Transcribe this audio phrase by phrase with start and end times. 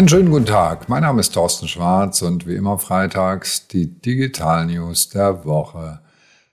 [0.00, 0.88] Einen schönen guten Tag.
[0.88, 6.00] Mein Name ist Thorsten Schwarz und wie immer freitags die Digital News der Woche.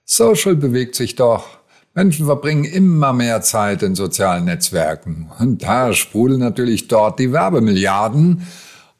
[0.04, 1.56] Social bewegt sich doch.
[1.94, 5.30] Menschen verbringen immer mehr Zeit in sozialen Netzwerken.
[5.38, 8.46] Und da sprudeln natürlich dort die Werbemilliarden.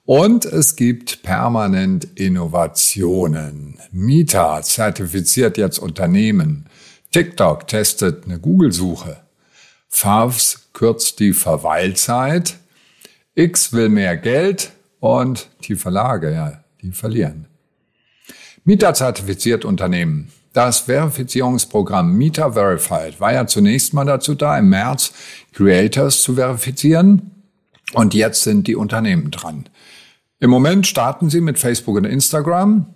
[0.07, 3.79] Und es gibt permanent Innovationen.
[3.93, 6.71] Meta zertifiziert jetzt Unternehmen.
[7.13, 9.19] TikTok testet eine Google-Suche.
[9.89, 12.57] Favs kürzt die Verweilzeit.
[13.39, 17.47] X will mehr Geld und die Verlage, ja, die verlieren.
[18.65, 20.33] Mieter zertifiziert Unternehmen.
[20.53, 25.13] Das Verifizierungsprogramm Mieter Verified war ja zunächst mal dazu da, im März
[25.53, 27.31] Creators zu verifizieren.
[27.93, 29.69] Und jetzt sind die Unternehmen dran.
[30.41, 32.87] Im Moment starten sie mit Facebook und Instagram.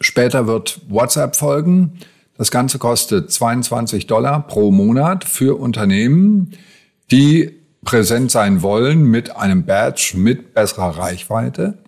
[0.00, 2.00] Später wird WhatsApp folgen.
[2.36, 6.54] Das Ganze kostet 22 Dollar pro Monat für Unternehmen,
[7.12, 11.78] die präsent sein wollen mit einem Badge mit besserer Reichweite.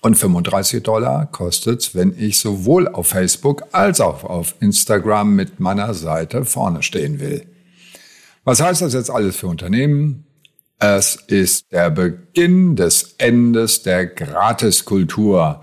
[0.00, 5.94] Und 35 Dollar kostet's, wenn ich sowohl auf Facebook als auch auf Instagram mit meiner
[5.94, 7.46] Seite vorne stehen will.
[8.44, 10.26] Was heißt das jetzt alles für Unternehmen?
[10.78, 15.62] Es ist der Beginn des Endes der Gratiskultur.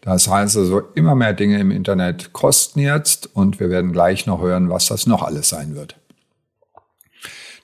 [0.00, 4.40] Das heißt also, immer mehr Dinge im Internet kosten jetzt und wir werden gleich noch
[4.40, 5.99] hören, was das noch alles sein wird.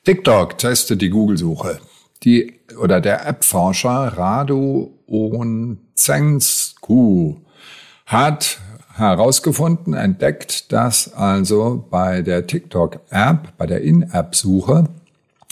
[0.07, 1.81] TikTok testet die Google-Suche.
[2.23, 6.59] Die oder der App-Forscher Radu Onzensku
[8.07, 8.61] hat
[8.95, 14.85] herausgefunden, entdeckt, dass also bei der TikTok-App, bei der In-App-Suche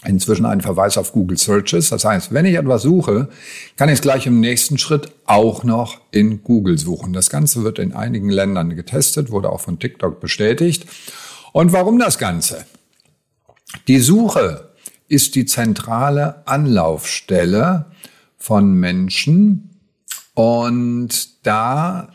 [0.04, 1.88] inzwischen ein Verweis auf Google Searches.
[1.88, 3.30] Das heißt, wenn ich etwas suche,
[3.76, 7.12] kann ich es gleich im nächsten Schritt auch noch in Google suchen.
[7.12, 10.86] Das Ganze wird in einigen Ländern getestet, wurde auch von TikTok bestätigt.
[11.50, 12.64] Und warum das Ganze?
[13.88, 14.70] Die Suche
[15.08, 17.86] ist die zentrale Anlaufstelle
[18.36, 19.70] von Menschen
[20.34, 22.08] und da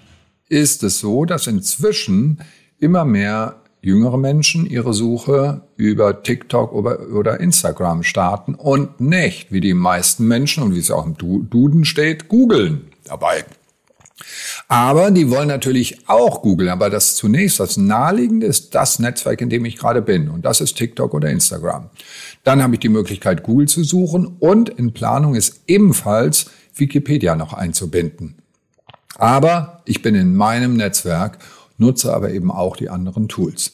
[0.47, 2.39] ist es so, dass inzwischen
[2.79, 9.73] immer mehr jüngere Menschen ihre Suche über TikTok oder Instagram starten und nicht, wie die
[9.73, 13.45] meisten Menschen und wie es auch im Duden steht, googeln dabei.
[14.67, 16.69] Aber die wollen natürlich auch Google.
[16.69, 20.29] Aber das zunächst, das naheliegende ist das Netzwerk, in dem ich gerade bin.
[20.29, 21.89] Und das ist TikTok oder Instagram.
[22.43, 24.37] Dann habe ich die Möglichkeit, Google zu suchen.
[24.39, 28.35] Und in Planung ist ebenfalls Wikipedia noch einzubinden.
[29.15, 31.39] Aber ich bin in meinem Netzwerk,
[31.77, 33.73] nutze aber eben auch die anderen Tools.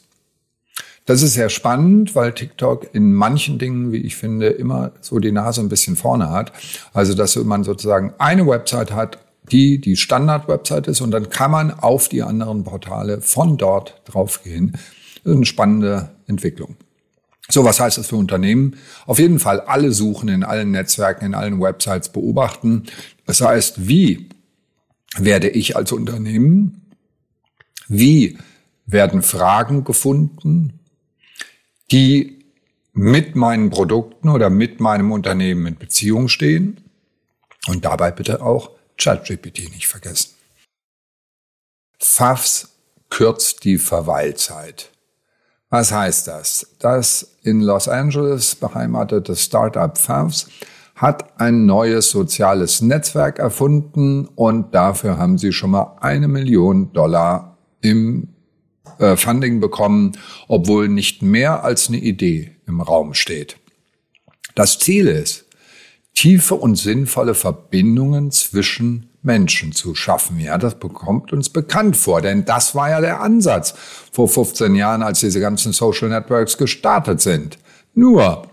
[1.05, 5.31] Das ist sehr spannend, weil TikTok in manchen Dingen, wie ich finde, immer so die
[5.31, 6.51] Nase ein bisschen vorne hat.
[6.93, 9.19] Also, dass man sozusagen eine Website hat
[9.51, 14.71] die die Standard-Website ist und dann kann man auf die anderen Portale von dort draufgehen.
[14.71, 16.75] Das ist eine spannende Entwicklung.
[17.47, 18.75] So, was heißt das für Unternehmen?
[19.05, 22.85] Auf jeden Fall alle Suchen in allen Netzwerken, in allen Websites beobachten.
[23.27, 24.29] Das heißt, wie
[25.17, 26.91] werde ich als Unternehmen,
[27.87, 28.37] wie
[28.87, 30.79] werden Fragen gefunden,
[31.91, 32.45] die
[32.93, 36.77] mit meinen Produkten oder mit meinem Unternehmen in Beziehung stehen
[37.67, 40.31] und dabei bitte auch ChatGPT nicht vergessen.
[41.99, 42.69] FAFS
[43.09, 44.91] kürzt die Verweilzeit.
[45.69, 46.75] Was heißt das?
[46.79, 50.47] Das in Los Angeles beheimatete Startup FAFS
[50.95, 57.57] hat ein neues soziales Netzwerk erfunden und dafür haben sie schon mal eine Million Dollar
[57.81, 58.29] im
[58.99, 60.13] äh, Funding bekommen,
[60.47, 63.57] obwohl nicht mehr als eine Idee im Raum steht.
[64.55, 65.44] Das Ziel ist,
[66.15, 70.39] tiefe und sinnvolle Verbindungen zwischen Menschen zu schaffen.
[70.39, 73.75] Ja, das bekommt uns bekannt vor, denn das war ja der Ansatz
[74.11, 77.57] vor 15 Jahren, als diese ganzen Social Networks gestartet sind.
[77.93, 78.47] Nur,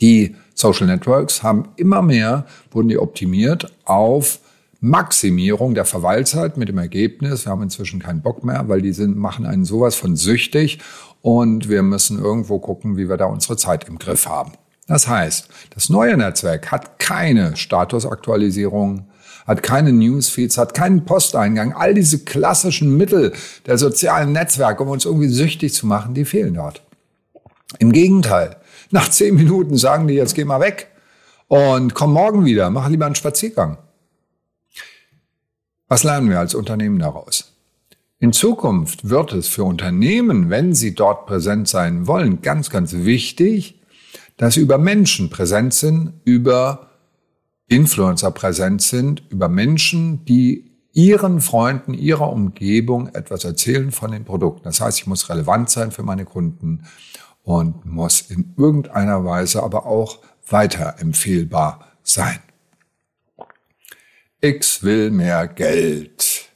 [0.00, 4.40] die Social Networks haben immer mehr, wurden die optimiert auf
[4.80, 9.16] Maximierung der Verweilzeit mit dem Ergebnis, wir haben inzwischen keinen Bock mehr, weil die sind,
[9.16, 10.78] machen einen sowas von süchtig
[11.20, 14.52] und wir müssen irgendwo gucken, wie wir da unsere Zeit im Griff haben.
[14.88, 19.06] Das heißt, das neue Netzwerk hat keine Statusaktualisierung,
[19.46, 21.74] hat keine Newsfeeds, hat keinen Posteingang.
[21.74, 23.34] All diese klassischen Mittel
[23.66, 26.82] der sozialen Netzwerke, um uns irgendwie süchtig zu machen, die fehlen dort.
[27.78, 28.56] Im Gegenteil,
[28.90, 30.88] nach zehn Minuten sagen die, jetzt geh mal weg
[31.48, 33.76] und komm morgen wieder, mach lieber einen Spaziergang.
[35.86, 37.52] Was lernen wir als Unternehmen daraus?
[38.20, 43.77] In Zukunft wird es für Unternehmen, wenn sie dort präsent sein wollen, ganz, ganz wichtig,
[44.38, 46.88] dass über Menschen präsent sind, über
[47.66, 54.64] Influencer präsent sind, über Menschen, die ihren Freunden, ihrer Umgebung etwas erzählen von den Produkten.
[54.64, 56.84] Das heißt, ich muss relevant sein für meine Kunden
[57.42, 62.38] und muss in irgendeiner Weise aber auch weiterempfehlbar sein.
[64.40, 66.48] X will mehr Geld.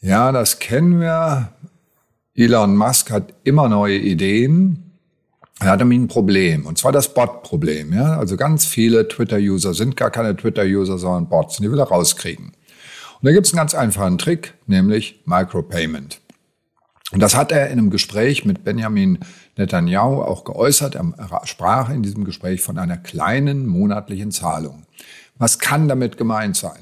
[0.00, 1.52] Ja, das kennen wir.
[2.34, 4.89] Elon Musk hat immer neue Ideen.
[5.60, 7.92] Er hat nämlich ein Problem, und zwar das Bot-Problem.
[7.92, 8.18] Ja?
[8.18, 11.58] Also ganz viele Twitter-User sind gar keine Twitter-User, sondern Bots.
[11.58, 12.46] Und die will er rauskriegen.
[12.46, 16.20] Und da gibt es einen ganz einfachen Trick, nämlich Micropayment.
[17.12, 19.18] Und das hat er in einem Gespräch mit Benjamin
[19.58, 20.94] Netanyahu auch geäußert.
[20.94, 24.84] Er sprach in diesem Gespräch von einer kleinen monatlichen Zahlung.
[25.36, 26.80] Was kann damit gemeint sein?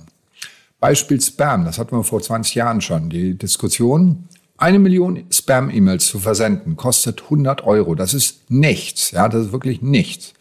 [0.79, 4.29] Beispiel Spam, das hatten wir vor 20 Jahren schon, die Diskussion.
[4.59, 7.95] Eine Million Spam-E-Mails zu versenden kostet 100 Euro.
[7.95, 9.13] Das ist nichts.
[9.13, 10.35] Ja, das ist wirklich nichts.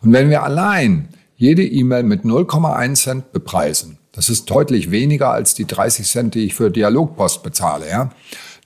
[0.00, 5.54] Und wenn wir allein jede E-Mail mit 0,1 Cent bepreisen, das ist deutlich weniger als
[5.54, 8.10] die 30 Cent, die ich für Dialogpost bezahle, ja.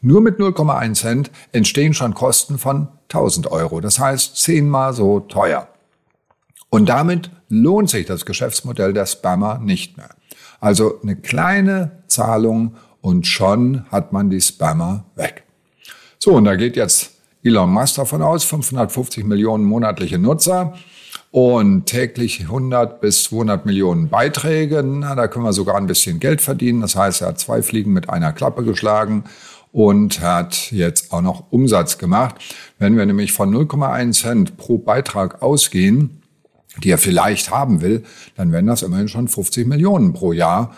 [0.00, 3.80] Nur mit 0,1 Cent entstehen schon Kosten von 1000 Euro.
[3.80, 5.68] Das heißt zehnmal so teuer.
[6.70, 10.10] Und damit lohnt sich das Geschäftsmodell der Spammer nicht mehr.
[10.60, 15.44] Also eine kleine Zahlung und schon hat man die Spammer weg.
[16.18, 17.12] So, und da geht jetzt
[17.44, 20.74] Elon Musk davon aus, 550 Millionen monatliche Nutzer
[21.30, 24.82] und täglich 100 bis 200 Millionen Beiträge.
[24.82, 26.80] Na, da können wir sogar ein bisschen Geld verdienen.
[26.80, 29.22] Das heißt, er hat zwei Fliegen mit einer Klappe geschlagen
[29.70, 32.34] und hat jetzt auch noch Umsatz gemacht.
[32.80, 36.22] Wenn wir nämlich von 0,1 Cent pro Beitrag ausgehen,
[36.82, 38.02] die er vielleicht haben will,
[38.34, 40.74] dann wären das immerhin schon 50 Millionen pro Jahr.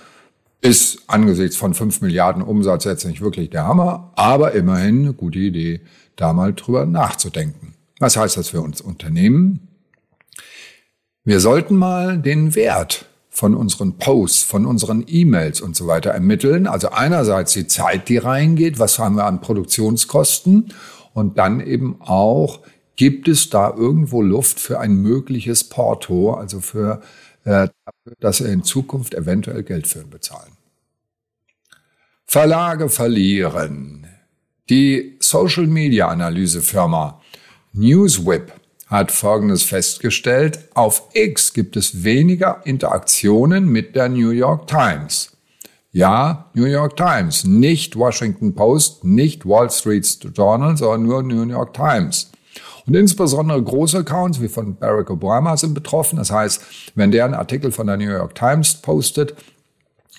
[0.61, 5.39] Ist angesichts von 5 Milliarden Umsatz jetzt nicht wirklich der Hammer, aber immerhin eine gute
[5.39, 5.83] Idee,
[6.17, 7.75] da mal drüber nachzudenken.
[8.01, 9.69] Was heißt das für uns Unternehmen?
[11.25, 16.67] Wir sollten mal den Wert von unseren Posts, von unseren E-Mails und so weiter ermitteln.
[16.67, 20.73] Also einerseits die Zeit, die reingeht, was haben wir an Produktionskosten
[21.15, 22.61] und dann eben auch,
[22.97, 27.01] gibt es da irgendwo Luft für ein mögliches Porto, also für,
[27.49, 27.69] äh,
[28.21, 30.53] dass wir in Zukunft eventuell Geld für ihn bezahlen.
[32.27, 34.07] Verlage verlieren.
[34.69, 37.23] Die Social Media Analysefirma
[37.73, 38.53] Newswhip
[38.89, 40.59] hat Folgendes festgestellt.
[40.75, 45.35] Auf X gibt es weniger Interaktionen mit der New York Times.
[45.91, 50.07] Ja, New York Times, nicht Washington Post, nicht Wall Street
[50.37, 52.31] Journal, sondern nur New York Times.
[52.87, 56.17] Und insbesondere große Accounts wie von Barack Obama sind betroffen.
[56.17, 56.63] Das heißt,
[56.95, 59.35] wenn der einen Artikel von der New York Times postet,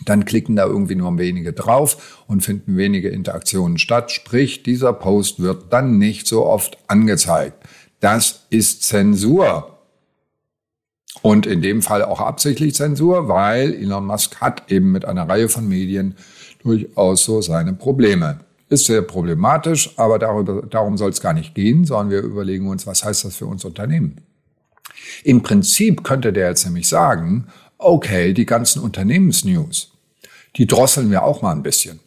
[0.05, 4.11] dann klicken da irgendwie nur wenige drauf und finden wenige Interaktionen statt.
[4.11, 7.63] Sprich, dieser Post wird dann nicht so oft angezeigt.
[7.99, 9.75] Das ist Zensur.
[11.21, 15.49] Und in dem Fall auch absichtlich Zensur, weil Elon Musk hat eben mit einer Reihe
[15.49, 16.15] von Medien
[16.63, 18.39] durchaus so seine Probleme.
[18.69, 22.85] Ist sehr problematisch, aber darüber, darum soll es gar nicht gehen, sondern wir überlegen uns,
[22.85, 24.21] was heißt das für uns Unternehmen?
[25.23, 27.47] Im Prinzip könnte der jetzt nämlich sagen,
[27.79, 29.91] okay, die ganzen Unternehmensnews,
[30.55, 31.99] die drosseln wir auch mal ein bisschen.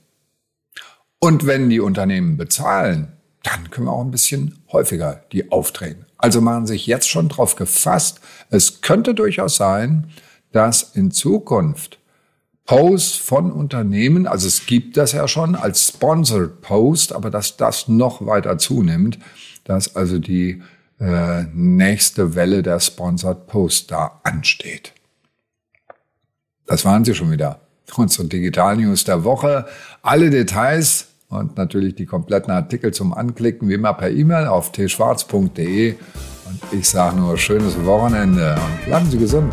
[1.19, 3.13] Und wenn die Unternehmen bezahlen,
[3.43, 6.05] dann können wir auch ein bisschen häufiger die aufdrehen.
[6.17, 8.21] Also machen sich jetzt schon drauf gefasst.
[8.51, 10.11] Es könnte durchaus sein,
[10.53, 11.99] dass in Zukunft
[12.67, 17.89] Posts von Unternehmen, also es gibt das ja schon als Sponsored Post, aber dass das
[17.89, 19.19] noch weiter zunimmt,
[19.65, 20.63] dass also die
[21.01, 24.93] äh, nächste Welle der Sponsored Post da ansteht.
[26.67, 27.61] Das waren sie schon wieder.
[27.97, 29.67] Unsere Digital News der Woche.
[30.01, 35.93] Alle Details und natürlich die kompletten Artikel zum Anklicken wie immer per E-Mail auf tschwarz.de.
[35.93, 39.53] Und ich sage nur schönes Wochenende und bleiben Sie gesund.